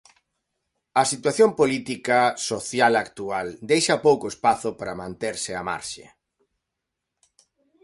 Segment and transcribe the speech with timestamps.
[1.01, 2.19] A situación política,
[2.49, 6.05] social actual deixa pouco espazo para manterse á marxe.